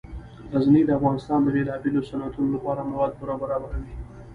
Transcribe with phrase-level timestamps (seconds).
[0.53, 3.93] غزني د افغانستان د بیلابیلو صنعتونو لپاره مواد پوره برابروي.